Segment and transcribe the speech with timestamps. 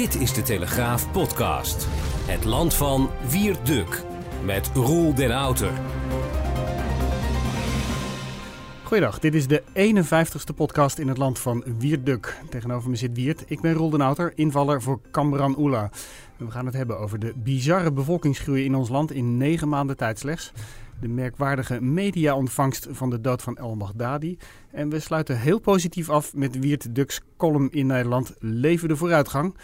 [0.00, 1.86] Dit is de Telegraaf podcast.
[2.26, 4.04] Het land van Wierduk
[4.44, 5.72] met Roel den Outer.
[8.82, 12.40] Goeiedag, dit is de 51ste podcast in het land van Wierduk.
[12.48, 13.44] Tegenover me zit Wiert.
[13.46, 15.90] Ik ben Roel den Outer, invaller voor Kamran Oela.
[16.36, 20.18] We gaan het hebben over de bizarre bevolkingsgroei in ons land in negen maanden tijd
[20.18, 20.52] slechts.
[21.00, 24.38] De merkwaardige media-ontvangst van de dood van El Baghdadi.
[24.70, 29.54] En we sluiten heel positief af met Wiert Duks column in Nederland Leven de vooruitgang.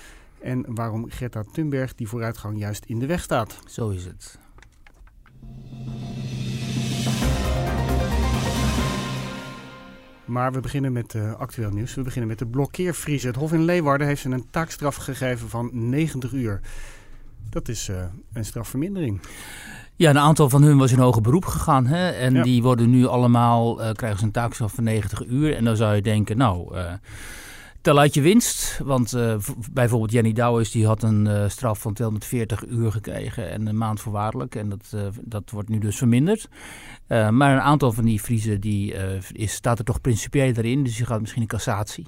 [0.41, 3.59] En waarom Greta Thunberg die vooruitgang juist in de weg staat.
[3.67, 4.39] Zo is het.
[10.25, 11.95] Maar we beginnen met uh, actueel nieuws.
[11.95, 13.29] We beginnen met de blokkeervriezen.
[13.29, 16.61] Het Hof in Leeuwarden heeft ze een taakstraf gegeven van 90 uur.
[17.51, 17.97] Dat is uh,
[18.33, 19.21] een strafvermindering.
[19.97, 21.87] Ja, een aantal van hun was in hoger beroep gegaan.
[21.87, 22.09] Hè?
[22.09, 22.43] En ja.
[22.43, 25.57] die worden nu allemaal, uh, krijgen ze een taakstraf van 90 uur.
[25.57, 26.77] En dan zou je denken, nou,
[27.87, 28.81] tel uit je winst.
[28.85, 29.35] Want uh,
[29.73, 34.01] bijvoorbeeld Jenny Douwes die had een uh, straf van 240 uur gekregen en een maand
[34.01, 34.55] voorwaardelijk.
[34.55, 36.49] En dat, uh, dat wordt nu dus verminderd.
[37.09, 38.95] maar een aantal van die Friesen die,
[39.33, 40.85] is, staat er toch principieel erin.
[40.85, 42.07] Dus die gaat misschien in cassatie.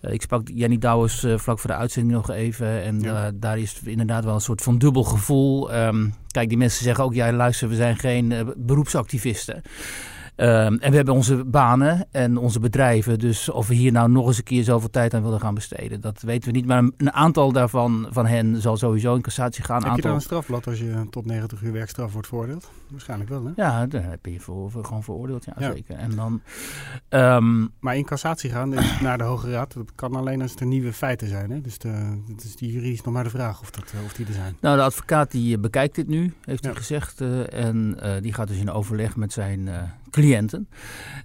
[0.00, 2.82] ik sprak Jenny Douwes vlak voor de uitzending nog even.
[2.82, 3.30] En ja.
[3.34, 5.74] daar is inderdaad wel een soort van dubbel gevoel.
[5.74, 9.62] Um, kijk, die mensen zeggen ook, ja luister, we zijn geen beroepsactivisten.
[10.40, 13.18] Um, en we hebben onze banen en onze bedrijven.
[13.18, 16.00] Dus of we hier nou nog eens een keer zoveel tijd aan willen gaan besteden,
[16.00, 16.66] dat weten we niet.
[16.66, 19.76] Maar een, aantal daarvan van hen zal sowieso in cassatie gaan.
[19.76, 19.96] Heb aantal...
[19.96, 22.70] je dan een strafblad als je tot 90 uur werkstraf wordt veroordeeld?
[22.90, 23.50] Waarschijnlijk wel, hè?
[23.56, 25.96] Ja, daar heb je voor, voor gewoon veroordeeld, ja, ja, zeker.
[25.96, 26.40] En dan,
[27.08, 27.70] um...
[27.80, 30.92] Maar in cassatie gaan dus naar de Hoge Raad, dat kan alleen als er nieuwe
[30.92, 31.50] feiten zijn.
[31.50, 31.60] Hè?
[31.60, 34.56] Dus, de, dus die juridisch nog maar de vraag of, dat, of die er zijn.
[34.60, 36.70] Nou, de advocaat die bekijkt dit nu, heeft ja.
[36.70, 37.20] hij gezegd.
[37.20, 40.68] Uh, en uh, die gaat dus in overleg met zijn uh, cliënten.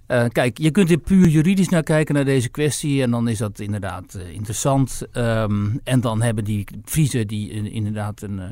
[0.08, 3.02] Uh, kijk, je kunt er puur juridisch naar kijken naar deze kwestie.
[3.02, 5.02] En dan is dat inderdaad uh, interessant.
[5.12, 8.44] Um, en dan hebben die Friesen die in, inderdaad een uh,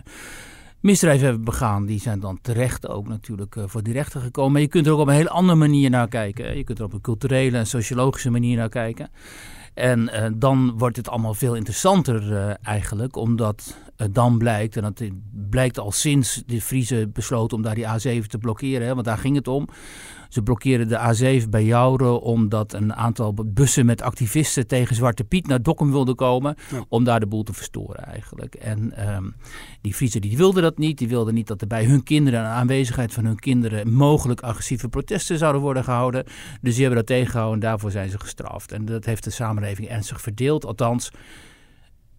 [0.80, 4.52] misdrijf hebben begaan, die zijn dan terecht ook natuurlijk voor die rechter gekomen.
[4.52, 6.56] Maar je kunt er ook op een heel andere manier naar kijken.
[6.56, 9.10] Je kunt er op een culturele en sociologische manier naar kijken.
[9.74, 15.02] En dan wordt het allemaal veel interessanter eigenlijk, omdat uh, dan blijkt, en dat
[15.50, 19.18] blijkt al sinds de Friese besloten om daar die A7 te blokkeren, hè, want daar
[19.18, 19.68] ging het om.
[20.32, 25.46] Ze blokkeerden de A7 bij Jouren omdat een aantal bussen met activisten tegen Zwarte Piet
[25.46, 26.56] naar Dokkum wilden komen.
[26.70, 26.84] Ja.
[26.88, 28.54] Om daar de boel te verstoren eigenlijk.
[28.54, 29.34] En um,
[29.80, 30.98] die Friesen die wilden dat niet.
[30.98, 34.88] Die wilden niet dat er bij hun kinderen en aanwezigheid van hun kinderen mogelijk agressieve
[34.88, 36.24] protesten zouden worden gehouden.
[36.60, 38.72] Dus die hebben dat tegengehouden en daarvoor zijn ze gestraft.
[38.72, 40.66] En dat heeft de samenleving ernstig verdeeld.
[40.66, 41.10] Althans,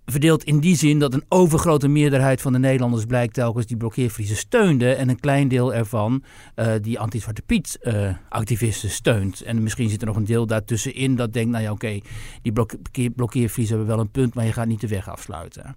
[0.06, 4.36] verdeeld in die zin dat een overgrote meerderheid van de Nederlanders blijkt telkens die blokkeervriezen
[4.36, 6.24] steunde en een klein deel ervan
[6.56, 9.42] uh, die anti-Zwarte Piet uh, activisten steunt.
[9.42, 12.00] En misschien zit er nog een deel daartussenin dat denkt, nou ja oké,
[12.42, 15.76] die blokkeer, blokkeervriezen hebben wel een punt, maar je gaat niet de weg afsluiten.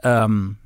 [0.00, 0.58] Um,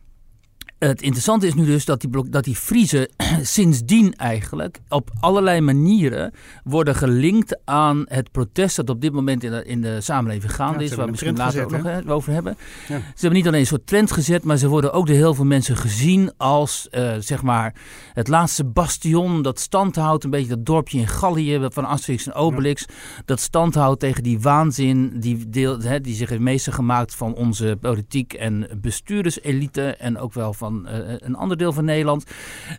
[0.78, 3.09] het interessante is nu dus dat die, blok, dat die Friesen
[3.42, 6.32] sindsdien eigenlijk op allerlei manieren
[6.64, 10.78] worden gelinkt aan het protest dat op dit moment in de, in de samenleving gaande
[10.78, 10.94] ja, is.
[10.94, 12.12] Waar we misschien later gezet, ook nog he?
[12.12, 12.56] over hebben.
[12.88, 12.97] Ja.
[12.98, 15.44] Ze hebben niet alleen een soort trend gezet, maar ze worden ook door heel veel
[15.44, 17.75] mensen gezien als uh, zeg maar
[18.12, 20.25] het laatste bastion dat standhoudt.
[20.25, 22.84] Een beetje dat dorpje in Gallië van Asterix en Obelix.
[22.88, 23.22] Ja.
[23.25, 27.76] Dat standhoudt tegen die waanzin die, deel, he, die zich heeft meester gemaakt van onze
[27.81, 32.25] politiek en bestuurderselite en ook wel van van uh, een ander deel van Nederland,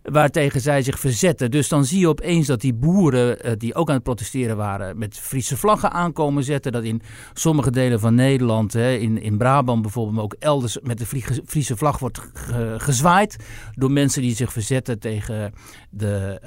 [0.04, 1.52] waartegen zij zich verzetten.
[1.52, 4.98] Dus dan zie je opeens dat die boeren uh, die ook aan het protesteren waren,
[4.98, 6.72] met Friese vlaggen aankomen zetten.
[6.72, 7.02] Dat in
[7.34, 11.06] sommige delen van Nederland, hè, in, in Brabant bijvoorbeeld, maar ook elders met de
[11.46, 13.36] Friese vlag wordt ge gezwaaid
[13.74, 15.54] door mensen die zich verzetten tegen
[15.90, 16.42] de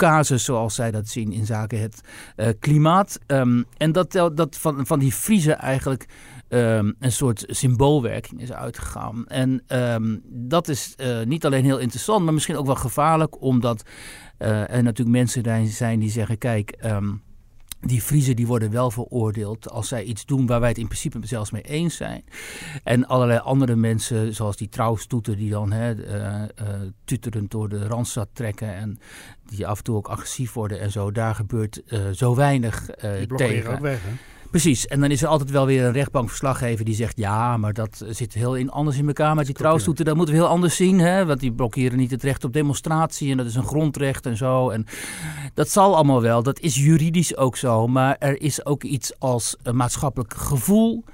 [0.00, 2.00] uh, zoals zij dat zien in zaken het
[2.58, 3.18] klimaat.
[3.26, 6.06] Um, en dat, dat van, van die Friese eigenlijk
[6.48, 9.26] um, een soort symboolwerking is uitgegaan.
[9.26, 13.82] En um, dat is uh, niet alleen heel interessant, maar misschien ook wel gevaarlijk, omdat
[14.38, 16.78] uh, er natuurlijk mensen zijn die zeggen: kijk.
[16.84, 17.22] Um,
[17.80, 21.26] die Friesen die worden wel veroordeeld als zij iets doen waar wij het in principe
[21.26, 22.24] zelfs mee eens zijn.
[22.84, 27.86] En allerlei andere mensen, zoals die trouwstoeten die dan hè, uh, uh, tuterend door de
[27.86, 28.98] Randstad trekken en
[29.46, 31.10] die af en toe ook agressief worden en zo.
[31.10, 32.86] Daar gebeurt uh, zo weinig
[33.36, 33.72] tegen.
[33.72, 34.10] ook weg, hè?
[34.50, 37.16] Precies, en dan is er altijd wel weer een rechtbankverslaggever die zegt...
[37.16, 40.04] ja, maar dat zit heel in, anders in elkaar met die trouwstoeten.
[40.04, 41.26] Dat moeten we heel anders zien, hè?
[41.26, 43.30] want die blokkeren niet het recht op demonstratie...
[43.30, 44.70] en dat is een grondrecht en zo.
[44.70, 44.86] En
[45.54, 47.86] dat zal allemaal wel, dat is juridisch ook zo.
[47.86, 51.04] Maar er is ook iets als een maatschappelijk gevoel...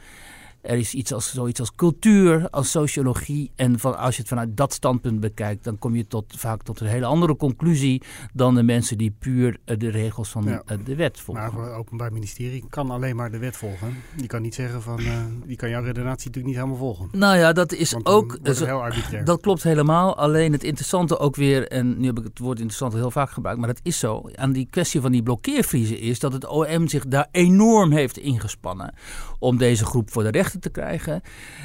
[0.64, 3.50] Er is iets als, zoiets als cultuur, als sociologie.
[3.56, 6.80] En van, als je het vanuit dat standpunt bekijkt, dan kom je tot, vaak tot
[6.80, 8.02] een hele andere conclusie
[8.32, 10.62] dan de mensen die puur eh, de regels van ja.
[10.66, 11.54] Eh, de wet volgen.
[11.54, 13.94] Maar het Openbaar Ministerie kan alleen maar de wet volgen.
[14.16, 17.08] Die kan niet zeggen van, uh, die kan jouw redenatie natuurlijk niet helemaal volgen.
[17.12, 18.38] Nou ja, dat is ook.
[18.42, 19.24] heel arbitrair.
[19.24, 20.16] Dat klopt helemaal.
[20.16, 23.60] Alleen het interessante ook weer, en nu heb ik het woord interessant heel vaak gebruikt,
[23.60, 24.28] maar dat is zo.
[24.34, 28.94] Aan die kwestie van die blokkeervriezen is dat het OM zich daar enorm heeft ingespannen
[29.38, 31.22] om deze groep voor de rechter te krijgen.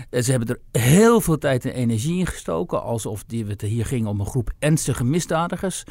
[0.10, 4.08] Eh, ze hebben er heel veel tijd en energie in gestoken, alsof het hier ging
[4.08, 5.84] om een groep ernstige misdadigers.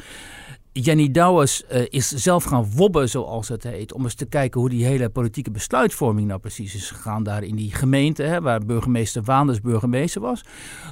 [0.79, 4.69] Jenny Douwes uh, is zelf gaan wobben, zoals het heet, om eens te kijken hoe
[4.69, 9.23] die hele politieke besluitvorming nou precies is gegaan daar in die gemeente, hè, waar burgemeester
[9.23, 10.41] Waanders burgemeester was.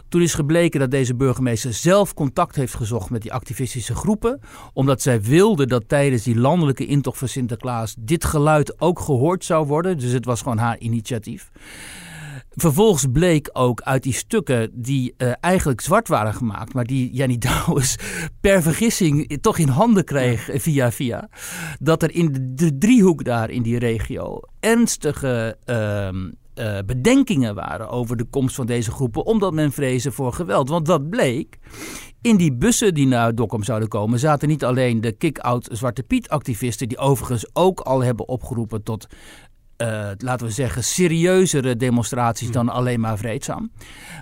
[0.09, 4.39] Toen is gebleken dat deze burgemeester zelf contact heeft gezocht met die activistische groepen,
[4.73, 9.67] omdat zij wilde dat tijdens die landelijke intocht van Sinterklaas dit geluid ook gehoord zou
[9.67, 9.97] worden.
[9.97, 11.51] Dus het was gewoon haar initiatief.
[12.59, 17.38] Vervolgens bleek ook uit die stukken die uh, eigenlijk zwart waren gemaakt, maar die Jannie
[17.65, 17.98] Douwes
[18.42, 21.30] per vergissing toch in handen kreeg via via,
[21.80, 26.09] dat er in de, de driehoek daar in die regio ernstige uh,
[26.59, 30.69] uh, bedenkingen waren over de komst van deze groepen, omdat men vreesde voor geweld.
[30.69, 31.57] Want wat bleek?
[32.21, 36.88] In die bussen die naar Dokkum zouden komen, zaten niet alleen de kick-out Zwarte Piet-activisten,
[36.88, 39.07] die overigens ook al hebben opgeroepen tot
[39.81, 43.71] uh, laten we zeggen, serieuzere demonstraties dan alleen maar vreedzaam.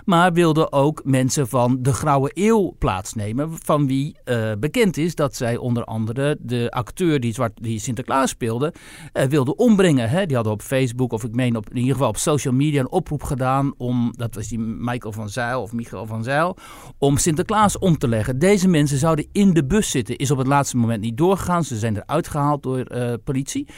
[0.04, 3.58] Maar wilden ook mensen van de Grauwe Eeuw plaatsnemen.
[3.62, 8.30] Van wie uh, bekend is dat zij onder andere de acteur die, zwart, die Sinterklaas
[8.30, 8.74] speelde,
[9.12, 10.08] uh, wilde ombrengen.
[10.08, 10.26] Hè?
[10.26, 12.90] Die hadden op Facebook, of ik meen op, in ieder geval op social media, een
[12.90, 16.56] oproep gedaan om, dat was die Michael van Zijl of Michael van Zijl,
[16.98, 18.38] om Sinterklaas om te leggen.
[18.38, 20.16] Deze mensen zouden in de bus zitten.
[20.16, 21.64] Is op het laatste moment niet doorgegaan.
[21.64, 22.86] Ze zijn eruit gehaald door
[23.24, 23.68] politie.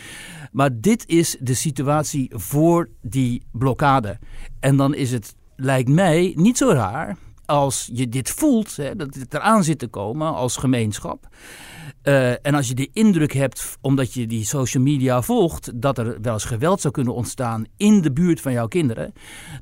[0.52, 4.18] Maar dit is de situatie voor die blokkade.
[4.60, 7.16] En dan is het, lijkt mij, niet zo raar
[7.48, 11.28] als je dit voelt, hè, dat het eraan zit te komen als gemeenschap.
[12.02, 16.20] Uh, en als je de indruk hebt, omdat je die social media volgt, dat er
[16.20, 19.12] wel eens geweld zou kunnen ontstaan in de buurt van jouw kinderen,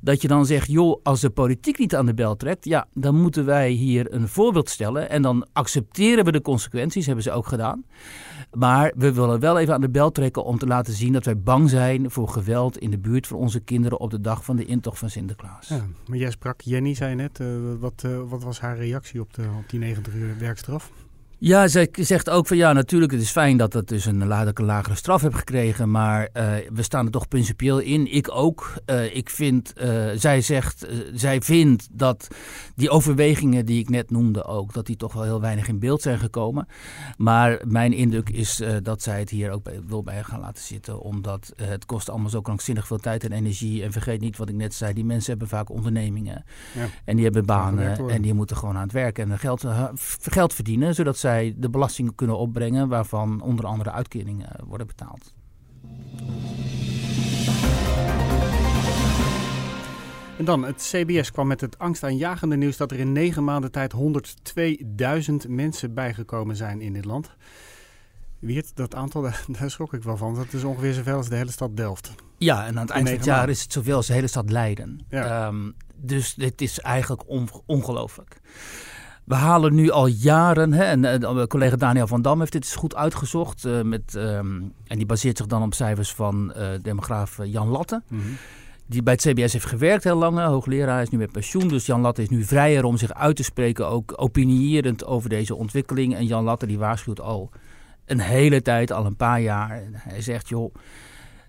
[0.00, 3.21] dat je dan zegt, joh, als de politiek niet aan de bel trekt, ja, dan
[3.21, 7.47] moeten wij hier een voorbeeld stellen en dan accepteren we de consequenties, hebben ze ook
[7.47, 7.85] gedaan.
[8.56, 11.38] Maar we willen wel even aan de bel trekken om te laten zien dat wij
[11.38, 14.64] bang zijn voor geweld in de buurt van onze kinderen op de dag van de
[14.64, 15.69] intocht van Sinterklaas.
[15.69, 17.49] Ja, maar jij sprak, Jenny zei net, uh,
[17.79, 20.91] wat, uh, wat was haar reactie op, de, op die 90 uur werkstraf?
[21.38, 24.65] Ja, zij zegt ook van ja, natuurlijk, het is fijn dat het dus een, een
[24.65, 28.12] lagere straf heeft gekregen, maar uh, we staan er toch principieel in.
[28.12, 28.73] Ik ook.
[28.87, 32.29] Uh, ik vind, uh, zij zegt, zij vindt dat
[32.75, 36.03] die overwegingen die ik net noemde ook, dat die toch wel heel weinig in beeld
[36.03, 36.67] zijn gekomen.
[37.17, 41.00] Maar mijn indruk is dat zij het hier ook bij, wil bij gaan laten zitten,
[41.00, 43.83] omdat het kost allemaal zo krankzinnig veel tijd en energie.
[43.83, 46.44] En vergeet niet wat ik net zei, die mensen hebben vaak ondernemingen
[46.75, 46.87] ja.
[47.05, 49.65] en die hebben banen en die moeten gewoon aan het werken en geld,
[50.21, 55.35] geld verdienen, zodat zij zij de belastingen kunnen opbrengen waarvan onder andere uitkeringen worden betaald.
[60.38, 63.95] En dan, het CBS kwam met het angstaanjagende nieuws dat er in negen maanden tijd
[63.95, 67.30] 102.000 mensen bijgekomen zijn in dit land.
[68.38, 69.23] Wiert, dat aantal,
[69.59, 70.35] daar schrok ik wel van.
[70.35, 72.14] Dat is ongeveer zoveel als de hele stad Delft.
[72.38, 74.50] Ja, en aan het eind van het jaar is het zoveel als de hele stad
[74.50, 75.00] Leiden.
[75.09, 75.47] Ja.
[75.47, 78.40] Um, dus dit is eigenlijk on ongelooflijk.
[79.26, 82.75] We halen nu al jaren, hè, en uh, collega Daniel van Dam heeft dit eens
[82.75, 83.64] goed uitgezocht.
[83.64, 88.02] Uh, met, um, en die baseert zich dan op cijfers van uh, demograaf Jan Latte.
[88.09, 88.37] Mm -hmm.
[88.87, 91.68] Die bij het CBS heeft gewerkt heel lang, hoogleraar, is nu met pensioen.
[91.68, 95.54] Dus Jan Latte is nu vrijer om zich uit te spreken, ook opinierend over deze
[95.54, 96.14] ontwikkeling.
[96.14, 97.50] En Jan Latte die waarschuwt al
[98.04, 99.83] een hele tijd, al een paar jaar.
[99.92, 100.75] Hij zegt, joh,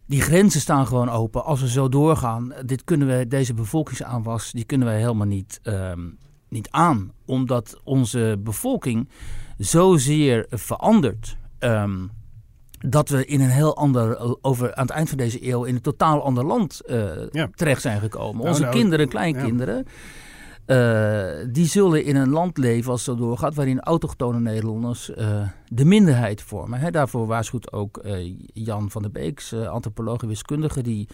[0.05, 1.46] die grenzen staan gewoon open.
[1.46, 5.60] Als we zo doorgaan, dit kunnen we, deze bevolkingsaanwas, die kunnen we helemaal niet...
[5.63, 6.17] Um,
[6.50, 9.10] niet aan, omdat onze bevolking
[9.58, 11.38] zozeer verandert.
[11.60, 12.12] Um,
[12.80, 15.82] dat we in een heel ander, over, aan het eind van deze eeuw, in een
[15.82, 17.50] totaal ander land uh, ja.
[17.56, 18.46] terecht zijn gekomen.
[18.46, 19.75] Onze nou, kinderen, kleinkinderen.
[19.75, 19.92] Ja
[20.67, 25.86] Uh, die zullen in een land leven als het doorgaat waarin autochtone Nederlanders uh, de
[25.86, 26.79] minderheid vormen.
[26.79, 31.07] He, daarvoor waarschuwt ook uh, Jan van der Beeks, antropoloog en wiskundige, die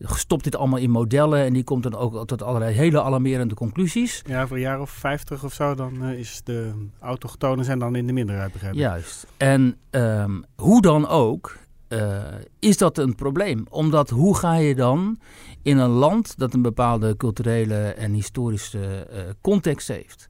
[0.00, 4.22] stopt dit allemaal in modellen en die komt dan ook tot allerlei hele alarmerende conclusies.
[4.26, 8.06] Ja, voor een jaar of 50 of zo, dan is de autochtonen zijn dan in
[8.06, 8.78] de minderheid begrepen.
[8.78, 9.26] Juist.
[9.36, 11.56] En um, hoe dan ook,
[11.92, 12.22] uh,
[12.58, 13.66] is dat een probleem.
[13.70, 15.18] Omdat hoe ga je dan
[15.62, 20.28] in een land dat een bepaalde culturele en historische uh, context heeft,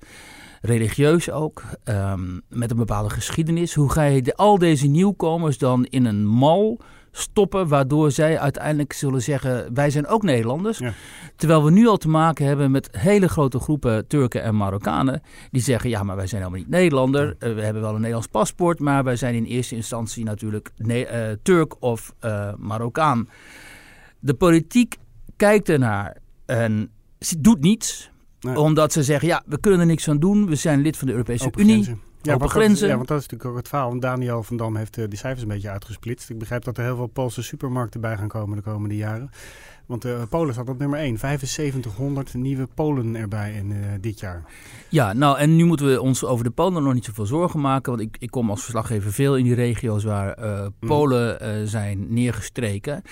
[0.61, 5.85] religieus ook, um, met een bepaalde geschiedenis, hoe ga je de, al deze nieuwkomers dan
[5.85, 6.81] in een mal
[7.13, 10.79] stoppen, waardoor zij uiteindelijk zullen zeggen: wij zijn ook Nederlanders.
[10.79, 10.93] Ja.
[11.37, 15.63] Terwijl we nu al te maken hebben met hele grote groepen Turken en Marokkanen die
[15.63, 17.27] zeggen: ja, maar wij zijn helemaal niet Nederlander.
[17.27, 21.29] Uh, we hebben wel een Nederlands paspoort, maar wij zijn in eerste instantie natuurlijk ne
[21.31, 23.29] uh, Turk of uh, Marokkaan.
[24.19, 24.97] De politiek
[25.37, 26.91] kijkt ernaar en
[27.39, 28.11] doet niets.
[28.41, 28.59] Nee.
[28.59, 30.47] Omdat ze zeggen, ja, we kunnen er niks aan doen.
[30.47, 31.83] We zijn lid van de Europese Open Unie.
[31.83, 32.10] Grenzen.
[32.23, 32.81] Ja, open grenzen.
[32.81, 33.89] Dat, ja, want dat is natuurlijk ook het verhaal.
[33.89, 36.31] Want Daniel van Dam heeft uh, die cijfers een beetje uitgesplitst.
[36.31, 39.31] Ik begrijp dat er heel veel Poolse supermarkten bij gaan komen de komende jaren.
[39.87, 41.19] Want uh, Polen staat op nummer 1.
[41.19, 44.45] 7500 nieuwe Polen erbij in uh, dit jaar.
[44.89, 47.97] Ja, nou en nu moeten we ons over de Polen nog niet zoveel zorgen maken.
[47.97, 50.37] Want ik, ik kom als verslaggever veel in die regio's waar
[50.81, 51.67] Polen mm.
[51.67, 53.03] zijn neergestreken.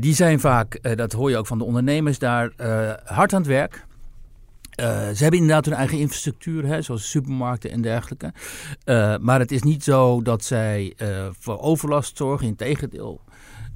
[0.00, 2.52] die zijn vaak, dat hoor je ook van de ondernemers daar,
[3.04, 3.85] hard aan het werk.
[4.80, 8.32] Uh, ze hebben inderdaad hun eigen infrastructuur, hè, zoals supermarkten en dergelijke.
[8.84, 12.46] Uh, maar het is niet zo dat zij uh, voor overlast zorgen.
[12.46, 13.20] Integendeel,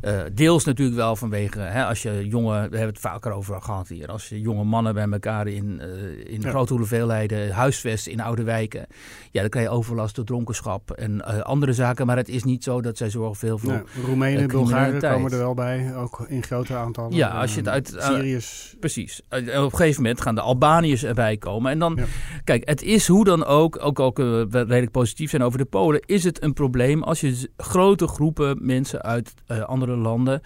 [0.02, 3.88] uh, deels natuurlijk wel vanwege, hè, als je jonge, we hebben het vaker over gehad
[3.88, 6.48] hier, als je jonge mannen bij elkaar in, uh, in ja.
[6.48, 8.86] grote hoeveelheden huisvest in oude wijken,
[9.30, 12.06] ja, dan krijg je overlast door dronkenschap en uh, andere zaken.
[12.06, 13.72] Maar het is niet zo dat zij zorgen veel voor.
[13.72, 17.16] Ja, Roemenen, Bulgaren komen er wel bij, ook in grote aantallen.
[17.16, 17.96] Ja, als je het uit.
[17.98, 18.76] Syriërs.
[18.80, 19.22] Precies.
[19.30, 21.70] op een gegeven moment gaan de Albaniërs erbij komen.
[21.72, 22.04] En dan, ja.
[22.44, 24.18] kijk, het is hoe dan ook, ook, ook
[24.50, 29.02] redelijk positief zijn over de Polen, is het een probleem als je grote groepen mensen
[29.02, 29.34] uit
[29.66, 30.42] andere landen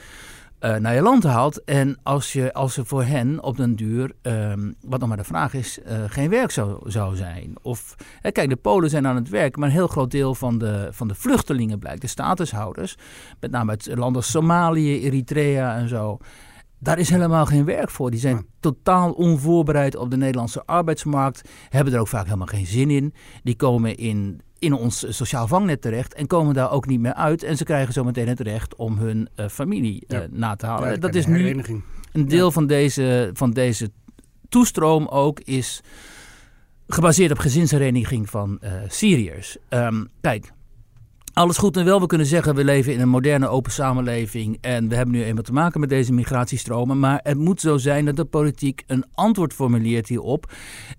[0.64, 1.64] uh, naar je land haalt.
[1.64, 5.24] En als, je, als er voor hen op den duur, um, wat nog maar de
[5.24, 7.54] vraag is, uh, geen werk zou, zou zijn.
[7.62, 10.58] Of, hè, kijk, de Polen zijn aan het werk, maar een heel groot deel van
[10.58, 12.96] de, van de vluchtelingen blijkt, de statushouders,
[13.40, 16.18] met name uit landen als Somalië, Eritrea en zo.
[16.84, 18.10] Daar is helemaal geen werk voor.
[18.10, 21.48] Die zijn totaal onvoorbereid op de Nederlandse arbeidsmarkt.
[21.68, 23.14] Hebben er ook vaak helemaal geen zin in.
[23.42, 27.42] Die komen in in ons sociaal vangnet terecht en komen daar ook niet meer uit.
[27.42, 30.26] En ze krijgen zometeen het recht om hun uh, familie uh, ja.
[30.30, 30.90] na te halen.
[30.90, 31.62] Ja, dat is nu
[32.12, 33.90] een deel van, deze, van deze
[34.48, 35.80] toestroom ook is
[36.86, 39.56] gebaseerd op gezinshereniging van uh, Syriërs.
[39.68, 40.52] Um, kijk,
[41.34, 44.88] alles goed en wel, we kunnen zeggen we leven in een moderne open samenleving en
[44.88, 46.98] we hebben nu eenmaal te maken met deze migratiestromen.
[46.98, 50.52] Maar het moet zo zijn dat de politiek een antwoord formuleert hierop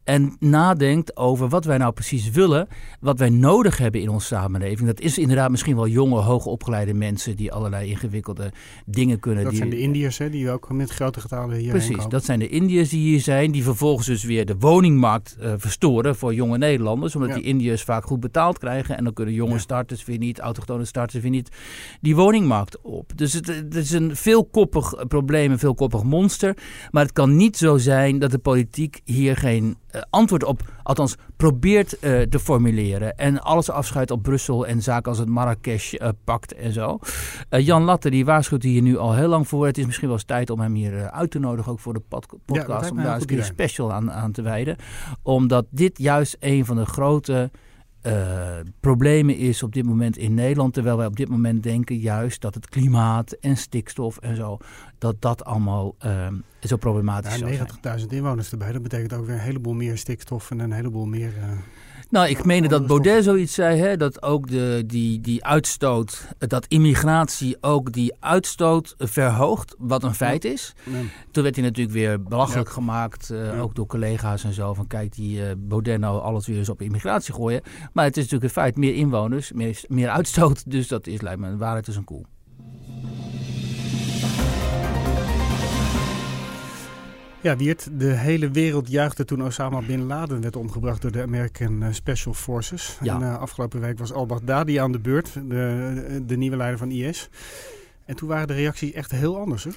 [0.03, 2.67] en nadenkt over wat wij nou precies willen,
[2.99, 4.87] wat wij nodig hebben in onze samenleving.
[4.87, 8.51] Dat is inderdaad misschien wel jonge, hoogopgeleide mensen die allerlei ingewikkelde
[8.85, 9.41] dingen kunnen.
[9.43, 12.09] Dat die, zijn de Indiërs hè, die ook met grote getalen hier Precies, komen.
[12.09, 16.15] dat zijn de Indiërs die hier zijn, die vervolgens dus weer de woningmarkt uh, verstoren
[16.15, 17.35] voor jonge Nederlanders, omdat ja.
[17.35, 19.59] die Indiërs vaak goed betaald krijgen en dan kunnen jonge ja.
[19.59, 21.49] starters weer niet, autochtone starters weer niet,
[22.01, 23.11] die woningmarkt op.
[23.15, 26.57] Dus het, het is een veelkoppig probleem, een veelkoppig monster.
[26.91, 31.15] Maar het kan niet zo zijn dat de politiek hier geen uh, antwoord op, althans
[31.37, 33.17] probeert uh, te formuleren.
[33.17, 36.99] En alles afschuift op Brussel en zaken als het Marrakesh-pact uh, en zo.
[37.49, 39.65] Jan Latte die waarschuwt hier nu al heel lang voor.
[39.65, 42.01] Het is misschien wel eens tijd om hem hier uit te nodigen, ook voor de
[42.07, 42.83] pod podcast.
[42.83, 44.75] Ja, om daar eens een special aan, aan te wijden.
[45.23, 47.51] Omdat dit juist een van de grote
[48.05, 50.73] uh, problemen is op dit moment in Nederland.
[50.73, 54.57] Terwijl wij op dit moment denken juist dat het klimaat en stikstof en zo,
[54.97, 56.27] dat dat allemaal uh,
[56.59, 57.59] zo problematisch ja, is.
[58.01, 61.33] 90.000 inwoners erbij, dat betekent ook weer een heleboel meer stikstof en een heleboel meer...
[61.37, 61.51] Uh...
[62.15, 66.65] Nou, ik meende dat Baudet zoiets zei, hè, dat ook de, die, die uitstoot, dat
[66.67, 70.73] immigratie ook die uitstoot verhoogt, wat een feit is.
[71.31, 72.73] Toen werd hij natuurlijk weer belachelijk ja.
[72.73, 73.59] gemaakt, uh, ja.
[73.59, 76.81] ook door collega's en zo, van kijk, die uh, Baudet nou alles weer eens op
[76.81, 77.61] immigratie gooien.
[77.93, 81.39] Maar het is natuurlijk een feit, meer inwoners, meer, meer uitstoot, dus dat is lijkt
[81.39, 82.25] me een waarheid is een koel.
[87.45, 91.83] Ja, Wiert, de hele wereld juichte toen Osama Bin Laden werd omgebracht door de American
[91.91, 92.97] Special Forces.
[93.01, 93.15] Ja.
[93.15, 97.29] En uh, afgelopen week was al-Baghdadi aan de beurt, de, de nieuwe leider van IS.
[98.05, 99.69] En toen waren de reacties echt heel anders, hè?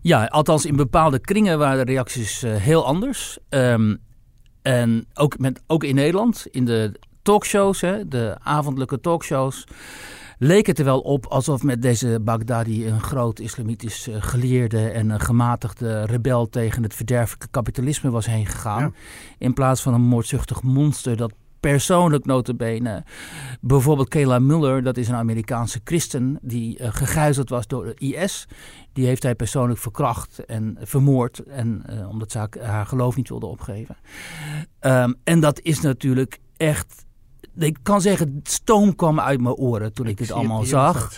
[0.00, 3.38] Ja, althans in bepaalde kringen waren de reacties uh, heel anders.
[3.48, 3.98] Um,
[4.62, 9.66] en ook, met, ook in Nederland, in de talkshows, hè, de avondelijke talkshows.
[10.38, 15.20] Leek het er wel op alsof met deze Baghdadi een groot islamitisch geleerde en een
[15.20, 18.94] gematigde rebel tegen het verderfelijke kapitalisme was heen gegaan.
[19.38, 23.04] In plaats van een moordzuchtig monster dat persoonlijk notabene.
[23.60, 28.48] Bijvoorbeeld Kayla Muller, dat is een Amerikaanse christen die uh, gegijzeld was door de IS.
[28.92, 31.38] Die heeft hij persoonlijk verkracht en vermoord.
[31.38, 33.96] En, uh, omdat ze haar geloof niet wilde opgeven.
[34.80, 37.06] Um, en dat is natuurlijk echt...
[37.58, 41.10] Ik kan zeggen, stoom kwam uit mijn oren toen ik, ik dit allemaal zag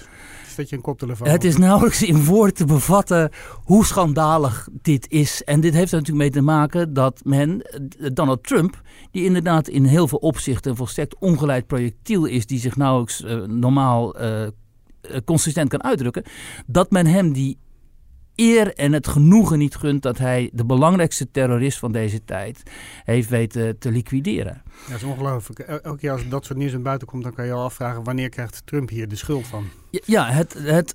[0.69, 3.31] je een koptelefoon Het is nauwelijks in woorden te bevatten
[3.65, 5.45] hoe schandalig dit is.
[5.45, 7.63] En dit heeft er natuurlijk mee te maken dat men,
[8.13, 12.77] Donald Trump, die inderdaad in heel veel opzichten een volstrekt ongeleid projectiel is, die zich
[12.77, 14.47] nauwelijks uh, normaal uh,
[15.25, 16.25] consistent kan uitdrukken,
[16.67, 17.59] dat men hem die
[18.35, 22.63] eer en het genoegen niet gunt dat hij de belangrijkste terrorist van deze tijd
[23.05, 24.63] heeft weten te liquideren.
[24.87, 25.59] Ja, dat is ongelooflijk.
[25.59, 28.29] Elke keer als dat soort nieuws naar buiten komt, dan kan je al afvragen wanneer
[28.29, 29.69] krijgt Trump hier de schuld van?
[29.91, 30.95] Ja, het, het,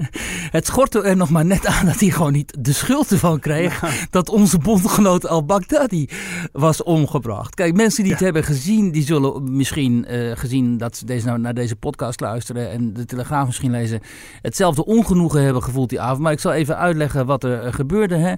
[0.56, 3.82] het schort er nog maar net aan dat hij gewoon niet de schuld ervan kreeg
[4.10, 6.08] dat onze bondgenoot al-Baghdadi
[6.52, 7.54] was omgebracht.
[7.54, 11.38] Kijk, mensen die het hebben gezien, die zullen misschien uh, gezien dat ze deze, nou,
[11.38, 14.00] naar deze podcast luisteren en de Telegraaf misschien lezen,
[14.40, 16.18] hetzelfde ongenoegen hebben gevoeld die avond.
[16.18, 18.16] Maar ik zal even uitleggen wat er gebeurde.
[18.16, 18.34] Hè.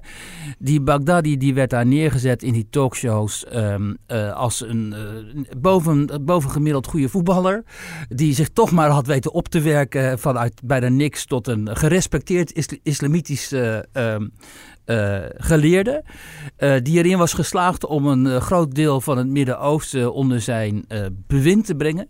[0.59, 6.21] Die Baghdadi die werd daar neergezet in die talkshows um, uh, als een uh, boven,
[6.25, 7.63] bovengemiddeld goede voetballer.
[8.09, 12.53] Die zich toch maar had weten op te werken vanuit bijna niks tot een gerespecteerd
[12.53, 16.03] is, islamitisch uh, uh, geleerde.
[16.83, 20.85] Die erin was geslaagd om een groot deel van het Midden-Oosten onder zijn
[21.27, 22.07] bewind te brengen.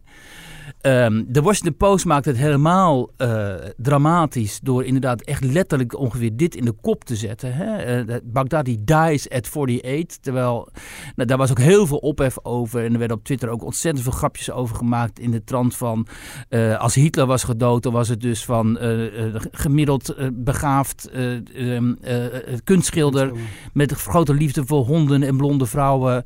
[0.85, 6.55] Um, de Washington Post maakt het helemaal uh, dramatisch door inderdaad echt letterlijk ongeveer dit
[6.55, 7.53] in de kop te zetten.
[7.53, 8.03] Hè?
[8.05, 10.17] Uh, Baghdadi dies at 48.
[10.21, 10.69] Terwijl
[11.15, 12.85] nou, daar was ook heel veel ophef over.
[12.85, 15.19] En er werden op Twitter ook ontzettend veel grapjes over gemaakt.
[15.19, 16.07] In de trant van
[16.49, 18.77] uh, als Hitler was gedood, dan was het dus van
[19.51, 21.09] gemiddeld begaafd
[21.55, 21.97] um,
[22.63, 23.31] kunstschilder
[23.73, 26.23] met grote liefde voor honden en blonde vrouwen.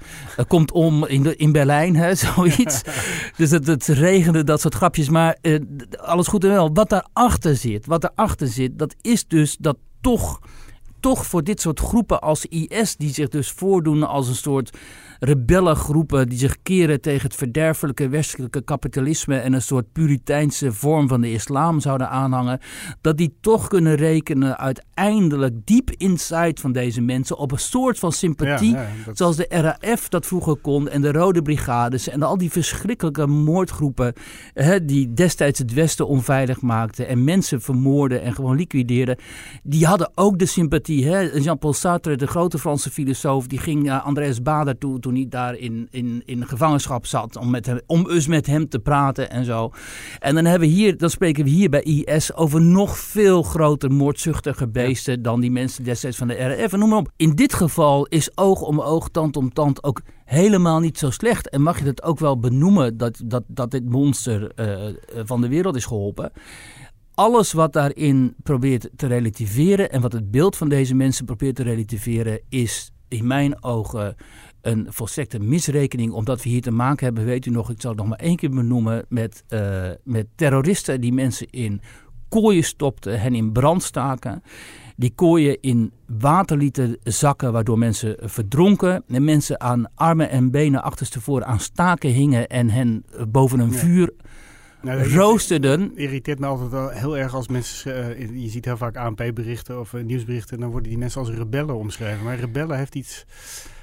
[0.48, 2.16] komt om in, de, in Berlijn, hè?
[2.36, 2.82] zoiets.
[3.38, 5.10] dus het, het regende dat soort grapjes.
[5.10, 5.60] Maar uh,
[5.98, 6.74] alles goed en wel.
[6.74, 10.40] Wat daarachter zit, wat daarachter zit, dat is dus dat toch,
[11.00, 14.78] toch voor dit soort groepen als IS, die zich dus voordoen als een soort
[15.20, 21.22] rebellengroepen die zich keren tegen het verderfelijke westelijke kapitalisme en een soort puriteinse vorm van
[21.22, 22.60] de islam zouden aanhangen,
[23.02, 28.12] dat die toch kunnen rekenen uiteindelijk diep inside van deze mensen op een soort van
[28.12, 29.18] sympathie, ja, ja, dat...
[29.18, 34.14] zoals de RAF dat vroeger kon en de Rode Brigades en al die verschrikkelijke moordgroepen
[34.54, 39.18] hè, die destijds het Westen onveilig maakten en mensen vermoorden en gewoon liquideerden,
[39.64, 41.08] die hadden ook de sympathie.
[41.42, 45.56] Jean-Paul Sartre, de grote Franse filosoof, die ging naar Andreas Bader toe toen hij daar
[45.56, 47.36] in, in, in gevangenschap zat.
[47.36, 49.72] Om, met hem, om eens met hem te praten en zo.
[50.20, 53.92] En dan, hebben we hier, dan spreken we hier bij IS over nog veel groter
[53.92, 55.22] moordzuchtige beesten.
[55.22, 56.74] dan die mensen destijds van de RF.
[56.74, 57.12] En noem maar op.
[57.16, 61.50] In dit geval is oog om oog, tand om tand ook helemaal niet zo slecht.
[61.50, 65.48] En mag je het ook wel benoemen dat, dat, dat dit monster uh, van de
[65.48, 66.32] wereld is geholpen
[67.14, 71.64] alles wat daarin probeert te relativeren en wat het beeld van deze mensen probeert te
[71.64, 74.16] relativeren, is in mijn ogen
[74.62, 78.00] een volstrekte misrekening, omdat we hier te maken hebben, weet u nog, ik zal het
[78.00, 81.82] nog maar één keer benoemen, met, uh, met terroristen die mensen in
[82.30, 84.44] kooien stopten, hen in brand staken.
[84.96, 89.04] Die kooien in water lieten zakken, waardoor mensen verdronken.
[89.08, 93.78] En mensen aan armen en benen achterstevoren aan staken hingen en hen boven een ja.
[93.78, 94.14] vuur
[94.82, 95.92] nou, roosterden.
[95.96, 98.20] irriteert me altijd wel heel erg als mensen.
[98.20, 100.56] Uh, je ziet heel vaak ANP-berichten of uh, nieuwsberichten.
[100.56, 102.24] En dan worden die mensen als rebellen omschreven.
[102.24, 103.26] Maar rebellen heeft iets.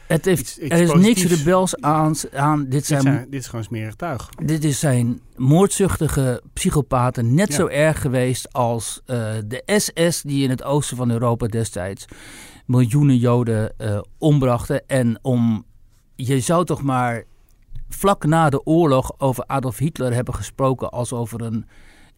[0.06, 2.14] Het heeft, iets, iets er is niks rebels aan.
[2.34, 4.28] aan dit, dit, zijn, zijn, dit is gewoon smerig tuig.
[4.44, 7.54] Dit is zijn moordzuchtige psychopaten net ja.
[7.54, 12.04] zo erg geweest als uh, de SS die in het oosten van Europa destijds
[12.66, 14.86] miljoenen Joden uh, ombrachten.
[14.86, 15.64] En om,
[16.14, 17.24] je zou toch maar
[17.88, 21.66] vlak na de oorlog over Adolf Hitler hebben gesproken als over een,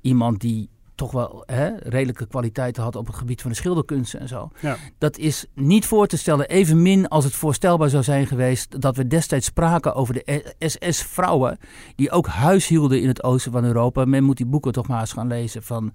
[0.00, 4.28] iemand die toch wel hè, redelijke kwaliteiten had op het gebied van de schilderkunsten en
[4.28, 4.50] zo.
[4.60, 4.76] Ja.
[4.98, 9.06] Dat is niet voor te stellen, evenmin als het voorstelbaar zou zijn geweest dat we
[9.06, 11.58] destijds spraken over de SS-vrouwen
[11.96, 14.04] die ook huis hielden in het oosten van Europa.
[14.04, 15.92] Men moet die boeken toch maar eens gaan lezen van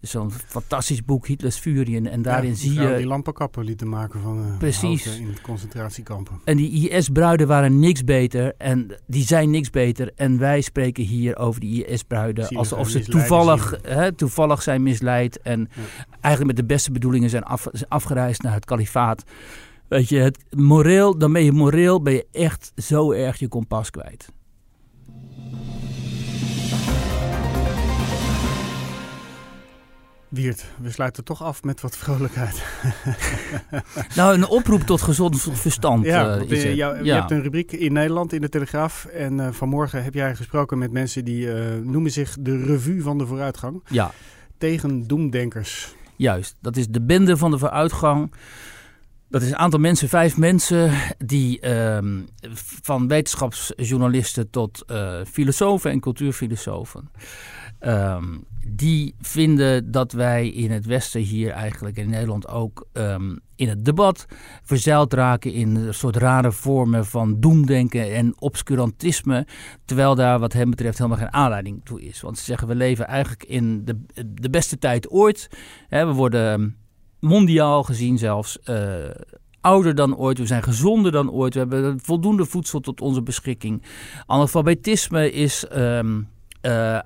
[0.00, 2.96] zo'n fantastisch boek Hitlers Furien en daarin ja, zie je...
[2.96, 5.18] die lampenkappen lieten maken van uh, Precies.
[5.18, 6.40] in concentratiekampen.
[6.44, 11.36] En die IS-bruiden waren niks beter en die zijn niks beter en wij spreken hier
[11.36, 15.82] over die IS-bruiden alsof ze toevallig, hè, toevallig zijn misleid en ja.
[16.20, 19.24] eigenlijk met de beste bedoelingen zijn af, afgereisd naar het kalifaat.
[19.88, 23.90] Weet je, het moreel, dan ben je moreel ben je echt zo erg je kompas
[23.90, 24.28] kwijt.
[30.34, 32.62] Wiert, we sluiten toch af met wat vrolijkheid.
[34.16, 36.04] nou, een oproep tot gezond verstand.
[36.04, 39.04] Ja, uh, je, jou, je hebt een rubriek in Nederland in de Telegraaf.
[39.04, 43.18] En uh, vanmorgen heb jij gesproken met mensen die uh, noemen zich de revue van
[43.18, 43.82] de vooruitgang.
[43.88, 44.10] Ja.
[44.58, 45.94] Tegen doemdenkers.
[46.16, 48.32] Juist, dat is de bende van de vooruitgang.
[49.28, 52.20] Dat is een aantal mensen, vijf mensen, die ehm,
[52.82, 57.10] van wetenschapsjournalisten tot uh, filosofen en cultuurfilosofen.
[57.78, 58.24] Ehm,
[58.68, 63.84] die vinden dat wij in het Westen hier eigenlijk in Nederland ook um, in het
[63.84, 64.26] debat
[64.62, 69.46] verzeild raken in een soort rare vormen van doemdenken en obscurantisme.
[69.84, 72.20] Terwijl daar wat hen betreft helemaal geen aanleiding toe is.
[72.20, 75.48] Want ze zeggen we leven eigenlijk in de, de beste tijd ooit.
[75.88, 76.76] we worden
[77.20, 78.76] mondiaal gezien zelfs uh,
[79.60, 80.38] ouder dan ooit.
[80.38, 81.54] We zijn gezonder dan ooit.
[81.54, 83.82] We hebben voldoende voedsel tot onze beschikking.
[84.26, 86.28] Analfabetisme is, um,
[86.66, 86.98] uh,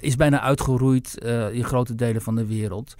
[0.00, 2.94] is bijna uitgeroeid uh, in grote delen van de wereld.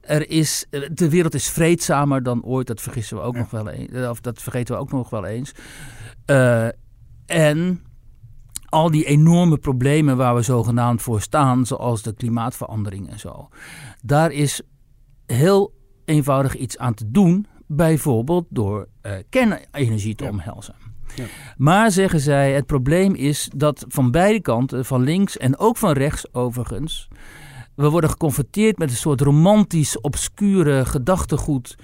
[0.00, 2.66] Er is, de wereld is vreedzamer dan ooit.
[2.66, 4.08] Dat vergissen we ook nog wel eens.
[4.08, 5.52] Of dat vergeten we ook nog wel eens.
[7.26, 7.82] en
[8.68, 13.48] al die enorme problemen waar we zogenaamd voor staan, zoals de klimaatverandering en zo.
[14.02, 14.62] Daar is
[15.26, 18.88] heel eenvoudig iets aan te doen, bijvoorbeeld door
[19.28, 20.83] kernenergie te omhelzen.
[21.56, 25.92] Maar zeggen zij, het probleem is dat van beide kanten, van links en ook van
[25.92, 27.08] rechts overigens,
[27.74, 31.76] we worden geconfronteerd met een soort romantisch, obscure gedachtegoed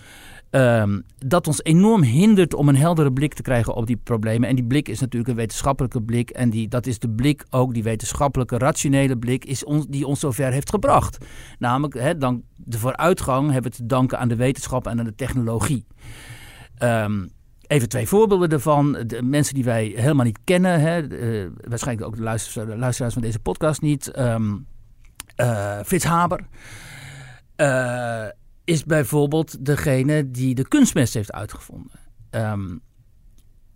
[0.53, 4.49] Um, dat ons enorm hindert om een heldere blik te krijgen op die problemen.
[4.49, 6.31] En die blik is natuurlijk een wetenschappelijke blik.
[6.31, 10.21] En die, dat is de blik, ook die wetenschappelijke, rationele blik, is ons, die ons
[10.21, 11.19] zover heeft gebracht.
[11.59, 15.15] Namelijk, hè, dan, de vooruitgang hebben we te danken aan de wetenschap en aan de
[15.15, 15.87] technologie.
[16.83, 17.31] Um,
[17.71, 18.93] Even twee voorbeelden daarvan.
[19.07, 23.23] De mensen die wij helemaal niet kennen, hè, uh, waarschijnlijk ook de luisteraars, luisteraars, van
[23.23, 24.19] deze podcast niet.
[24.19, 24.67] Um,
[25.37, 26.41] uh, Frits Haber.
[27.57, 28.27] Uh,
[28.65, 31.99] is bijvoorbeeld degene die de kunstmest heeft uitgevonden.
[32.31, 32.81] Um,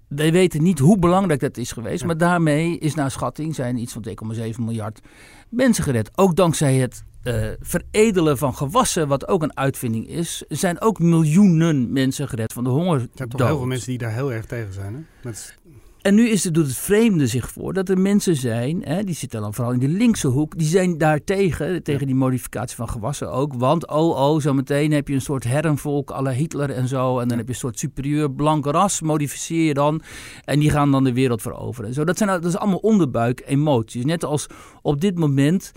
[0.08, 3.92] wij weten niet hoe belangrijk dat is geweest, maar daarmee is naar schatting zijn iets
[3.92, 4.04] van
[4.34, 5.00] 2,7 miljard
[5.48, 6.10] mensen gered.
[6.18, 11.92] Ook dankzij het uh, veredelen van gewassen, wat ook een uitvinding is, zijn ook miljoenen
[11.92, 13.00] mensen gered van de honger.
[13.00, 14.94] Er zijn toch heel veel mensen die daar heel erg tegen zijn.
[14.94, 15.00] Hè?
[15.22, 15.56] Met
[16.04, 19.14] en nu is het, doet het vreemde zich voor dat er mensen zijn, hè, die
[19.14, 22.88] zitten dan vooral in de linkse hoek, die zijn daar tegen, tegen die modificatie van
[22.88, 23.54] gewassen ook.
[23.54, 27.18] Want oh oh, zometeen heb je een soort herrenvolk à la Hitler en zo.
[27.18, 30.02] En dan heb je een soort superieur blank ras, modificeer je dan.
[30.44, 31.94] En die gaan dan de wereld veroveren.
[31.94, 34.04] Zo, dat, zijn, dat is allemaal onderbuik emoties.
[34.04, 34.46] Net als
[34.82, 35.72] op dit moment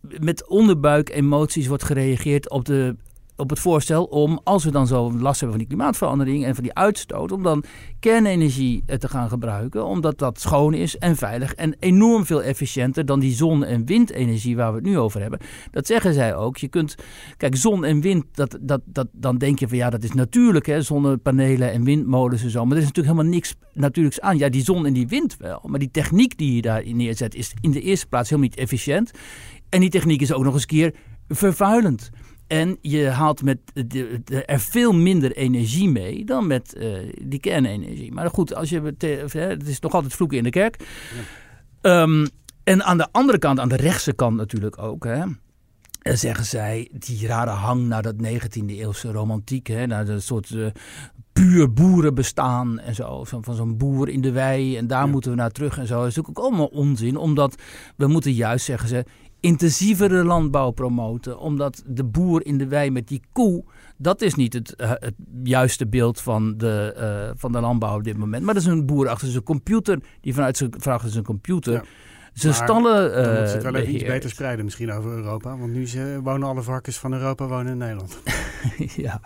[0.00, 2.96] met onderbuik emoties wordt gereageerd op de
[3.38, 6.64] op het voorstel om, als we dan zo last hebben van die klimaatverandering en van
[6.64, 7.64] die uitstoot, om dan
[8.00, 13.06] kernenergie eh, te gaan gebruiken, omdat dat schoon is en veilig en enorm veel efficiënter
[13.06, 15.38] dan die zon- en windenergie waar we het nu over hebben.
[15.70, 16.56] Dat zeggen zij ook.
[16.56, 16.94] Je kunt,
[17.36, 20.66] kijk, zon en wind, dat, dat, dat, dan denk je van ja, dat is natuurlijk,
[20.66, 24.38] hè, zonnepanelen en windmolens en zo, maar er is natuurlijk helemaal niks natuurlijks aan.
[24.38, 27.54] Ja, die zon en die wind wel, maar die techniek die je daarin neerzet is
[27.60, 29.10] in de eerste plaats helemaal niet efficiënt.
[29.68, 30.94] En die techniek is ook nog eens keer
[31.28, 32.10] vervuilend.
[32.48, 38.12] En je haalt met de, er veel minder energie mee dan met uh, die kernenergie.
[38.12, 38.94] Maar goed, als je,
[39.38, 40.76] het is nog altijd vloeken in de kerk.
[41.82, 42.02] Ja.
[42.02, 42.28] Um,
[42.64, 45.04] en aan de andere kant, aan de rechtse kant natuurlijk ook.
[45.04, 45.24] Hè,
[46.16, 49.66] zeggen zij die rare hang naar dat 19e eeuwse romantiek.
[49.66, 50.66] Hè, naar dat soort uh,
[51.32, 53.24] puur boerenbestaan en zo.
[53.24, 55.98] Van, van zo'n boer in de wei en daar moeten we naar terug en zo.
[55.98, 57.16] Dat is natuurlijk ook allemaal onzin.
[57.16, 57.62] Omdat
[57.96, 59.04] we moeten juist, zeggen ze,
[59.40, 61.38] intensievere landbouw promoten.
[61.38, 63.64] Omdat de boer in de wei met die koe,
[63.96, 68.04] dat is niet het, uh, het juiste beeld van de, uh, van de landbouw op
[68.04, 68.44] dit moment.
[68.44, 71.72] Maar dat is een boer achter zijn computer, die vanuit zijn, achter zijn computer...
[71.72, 71.82] Ja.
[72.32, 73.10] Zijn stallen.
[73.10, 75.56] Uh, dan moet het wel even iets beter spreiden, misschien over Europa.
[75.56, 75.86] Want nu
[76.22, 78.18] wonen alle varkens van Europa wonen in Nederland.
[79.06, 79.20] ja,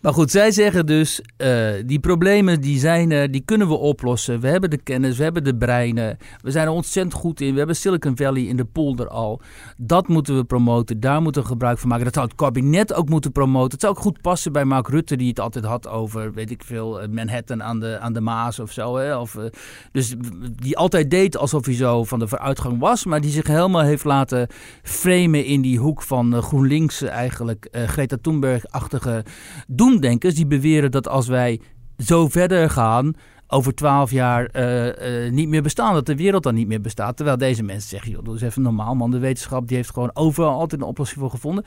[0.00, 4.40] maar goed, zij zeggen dus: uh, die problemen die zijn die kunnen we oplossen.
[4.40, 6.16] We hebben de kennis, we hebben de breinen.
[6.40, 7.52] We zijn er ontzettend goed in.
[7.52, 9.40] We hebben Silicon Valley in de polder al.
[9.76, 11.00] Dat moeten we promoten.
[11.00, 12.04] Daar moeten we gebruik van maken.
[12.04, 13.70] Dat zou het kabinet ook moeten promoten.
[13.70, 16.64] Het zou ook goed passen bij Mark Rutte, die het altijd had over, weet ik
[16.64, 18.96] veel, Manhattan aan de, aan de Maas of zo.
[18.96, 19.16] Hè?
[19.16, 19.44] Of, uh,
[19.92, 20.14] dus
[20.54, 24.04] die altijd deed alsof hij zo van de vooruitgang was, maar die zich helemaal heeft
[24.04, 24.48] laten
[24.82, 27.68] framen in die hoek van GroenLinks eigenlijk.
[27.72, 29.24] Greta Thunberg achtige
[29.66, 31.60] doemdenkers die beweren dat als wij
[31.98, 33.14] zo verder gaan,
[33.46, 35.94] over twaalf jaar uh, uh, niet meer bestaan.
[35.94, 37.16] Dat de wereld dan niet meer bestaat.
[37.16, 39.10] Terwijl deze mensen zeggen, joh, doe eens even normaal man.
[39.10, 41.64] De wetenschap die heeft gewoon overal altijd een oplossing voor gevonden.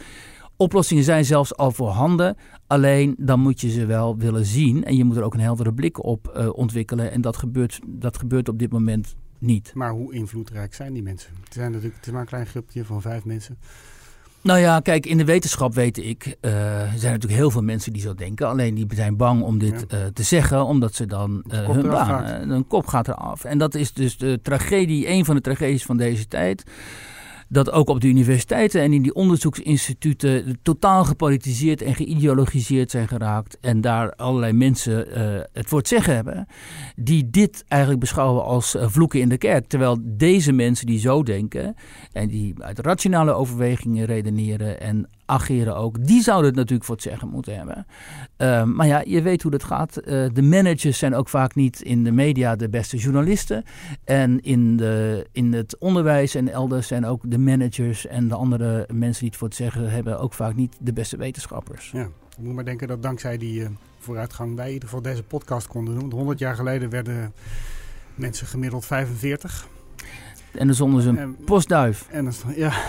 [0.58, 2.38] Oplossingen zijn zelfs al voorhanden.
[2.68, 4.84] Alleen dan moet je ze wel willen zien.
[4.84, 7.12] En je moet er ook een heldere blik op uh, ontwikkelen.
[7.12, 9.72] En dat gebeurt, dat gebeurt op dit moment niet.
[9.74, 11.32] Maar hoe invloedrijk zijn die mensen?
[11.44, 13.58] Het, zijn natuurlijk, het is maar een klein groepje van vijf mensen.
[14.44, 17.94] Nou ja, kijk, in de wetenschap weet ik, uh, er zijn natuurlijk heel veel mensen
[17.94, 18.48] die zo denken.
[18.48, 22.50] Alleen die zijn bang om dit uh, te zeggen, omdat ze dan uh, hun baan,
[22.50, 23.44] hun kop gaat eraf.
[23.44, 26.64] En dat is dus de tragedie, een van de tragedies van deze tijd
[27.52, 33.58] dat ook op de universiteiten en in die onderzoeksinstituten totaal gepolitiseerd en geïdeologiseerd zijn geraakt.
[33.62, 36.48] En daar allerlei mensen uh, het voor het zeggen hebben,
[36.96, 39.68] die dit eigenlijk beschouwen als uh, vloeken in de kerk.
[39.68, 41.76] Terwijl deze mensen die zo denken
[42.12, 47.04] en die uit rationale overwegingen redeneren en ageren ook, die zouden het natuurlijk voor het
[47.04, 47.86] zeggen moeten hebben.
[48.38, 49.98] Uh, maar ja, je weet hoe dat gaat.
[49.98, 53.64] Uh, de managers zijn ook vaak niet in de media de beste journalisten.
[54.04, 58.88] En in, de, in het onderwijs en elders zijn ook de managers en de andere
[58.94, 61.92] mensen die het voor het zeggen hebben ook vaak niet de beste wetenschappers.
[61.92, 62.04] Ja,
[62.38, 63.68] ik moet maar denken dat dankzij die uh,
[64.00, 66.12] vooruitgang wij in ieder geval deze podcast konden doen.
[66.12, 67.34] 100 jaar geleden werden
[68.16, 69.68] mensen gemiddeld 45.
[70.52, 72.08] En dan zonder ze een postduif.
[72.10, 72.74] En dan, ja.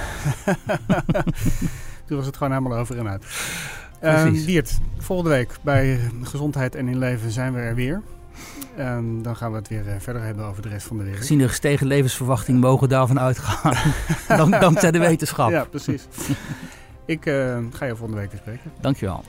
[2.12, 4.44] Toen was het gewoon helemaal over en uit.
[4.44, 8.02] Wiert, volgende week bij Gezondheid en in Leven zijn we er weer.
[8.76, 11.20] En dan gaan we het weer uh, verder hebben over de rest van de wereld.
[11.20, 13.74] Gezien de gestegen levensverwachting mogen we daarvan uitgaan.
[14.38, 15.50] Dank, dankzij de wetenschap.
[15.50, 16.06] Ja, precies.
[17.04, 18.72] Ik uh, ga je volgende week weer spreken.
[18.80, 19.24] Dankjewel.